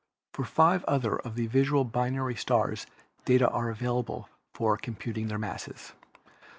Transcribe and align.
For 0.33 0.45
five 0.45 0.83
other 0.85 1.17
of 1.19 1.35
the 1.35 1.45
visual 1.45 1.83
binary 1.83 2.33
stars 2.33 2.87
data 3.23 3.47
are 3.47 3.69
avail 3.69 3.99
able 3.99 4.29
for 4.51 4.75
computing 4.75 5.27
their 5.27 5.37
masses. 5.37 5.93